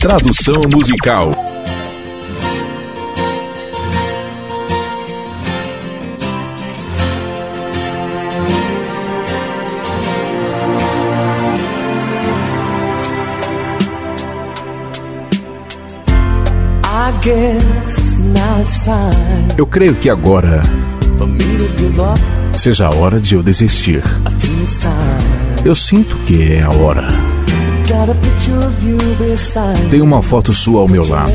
[0.00, 1.30] Tradução musical.
[19.58, 20.62] Eu creio que agora
[22.56, 24.02] seja a hora de eu desistir.
[25.62, 27.39] Eu sinto que é a hora.
[29.90, 31.32] Tem uma foto sua ao meu lado.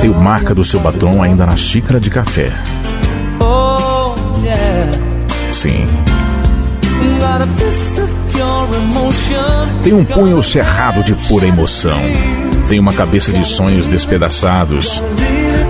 [0.00, 2.52] Tenho marca do seu batom ainda na xícara de café.
[5.50, 5.84] Sim.
[9.82, 12.00] Tem um punho cerrado de pura emoção.
[12.68, 15.02] Tem uma cabeça de sonhos despedaçados.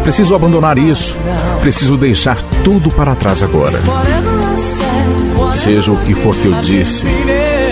[0.02, 1.16] Preciso abandonar isso.
[1.62, 3.80] Preciso deixar tudo para trás agora.
[5.52, 7.06] Seja o que for que eu disse,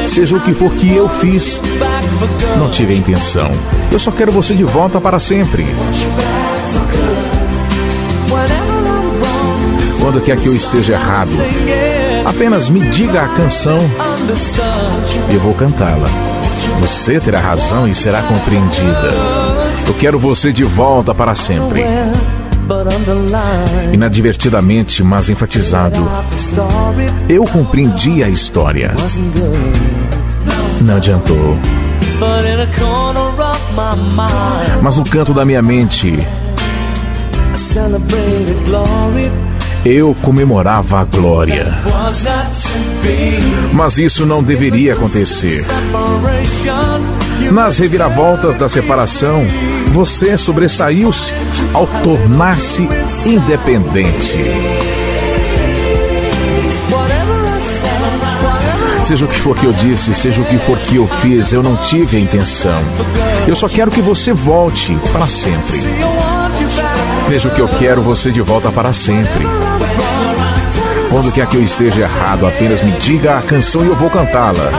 [0.08, 1.60] seja o que for que eu fiz,
[2.56, 3.50] não tive a intenção.
[3.92, 5.66] Eu só quero você de volta para sempre.
[10.00, 11.32] Quando quer que eu esteja errado,
[12.24, 13.78] apenas me diga a canção
[15.30, 16.08] e eu vou cantá-la.
[16.80, 19.10] Você terá razão e será compreendida.
[19.86, 21.84] Eu quero você de volta para sempre.
[23.92, 25.96] Inadvertidamente, mas enfatizado,
[27.28, 28.94] eu compreendi a história.
[30.82, 31.56] Não adiantou.
[34.82, 36.18] Mas no canto da minha mente,
[39.84, 41.66] eu comemorava a glória.
[43.72, 45.64] Mas isso não deveria acontecer.
[47.52, 49.46] Nas reviravoltas da separação,
[49.92, 51.32] você sobressaiu-se
[51.72, 52.88] ao tornar-se
[53.24, 54.38] independente.
[59.04, 61.62] Seja o que for que eu disse, seja o que for que eu fiz, eu
[61.62, 62.82] não tive a intenção.
[63.46, 65.80] Eu só quero que você volte para sempre.
[67.28, 69.46] Veja o que eu quero você de volta para sempre.
[71.10, 74.70] Quando quer que eu esteja errado, apenas me diga a canção e eu vou cantá-la.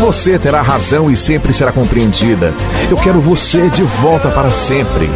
[0.00, 2.52] Você terá razão e sempre será compreendida.
[2.90, 5.08] Eu quero você de volta para sempre.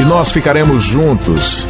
[0.00, 1.66] E nós ficaremos juntos.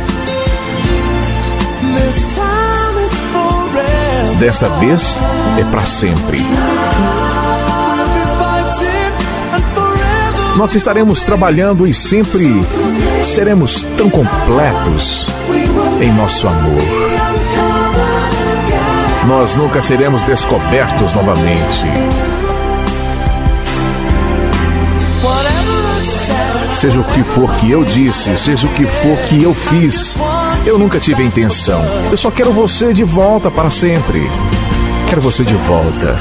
[4.39, 5.19] Dessa vez
[5.59, 6.45] é para sempre.
[10.57, 12.65] Nós estaremos trabalhando e sempre
[13.23, 15.29] seremos tão completos
[16.01, 16.83] em nosso amor.
[19.29, 21.85] Nós nunca seremos descobertos novamente.
[26.75, 30.17] Seja o que for que eu disse, seja o que for que eu fiz,
[30.65, 31.85] eu nunca tive a intenção.
[32.11, 34.31] Eu só quero você de volta para sempre.
[35.09, 36.17] Quero você de volta.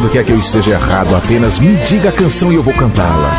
[0.00, 3.32] Quando quer que eu esteja errado, apenas me diga a canção e eu vou cantá-la.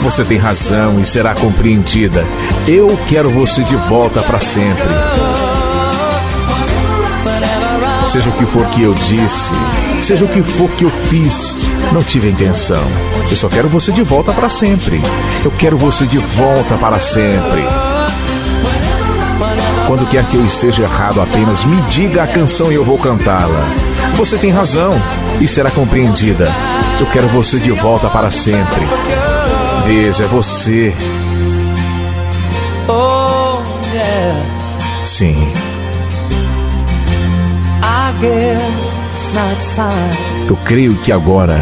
[0.00, 2.24] Você tem razão e será compreendida.
[2.68, 4.94] Eu quero você de volta para sempre.
[8.06, 9.52] Seja o que for que eu disse,
[10.00, 11.56] seja o que for que eu fiz,
[11.90, 12.84] não tive intenção.
[13.28, 15.00] Eu só quero você de volta para sempre.
[15.44, 17.64] Eu quero você de volta para sempre.
[19.88, 23.93] Quando quer que eu esteja errado, apenas me diga a canção e eu vou cantá-la.
[24.16, 24.94] Você tem razão
[25.40, 26.50] e será compreendida.
[27.00, 28.86] Eu quero você de volta para sempre.
[29.84, 30.94] Veja, é você.
[35.04, 35.52] Sim.
[40.48, 41.58] Eu creio que agora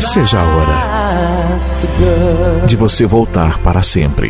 [0.00, 0.88] seja a hora
[2.66, 4.26] de você voltar para sempre.